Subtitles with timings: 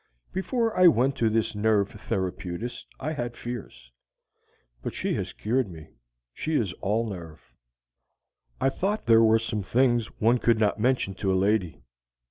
[0.33, 3.91] Before I went to this nerve therapeutist I had fears.
[4.81, 5.89] But she has cured me.
[6.33, 7.53] She is all nerve.
[8.59, 11.83] I thought there were some things one could not mention to a lady.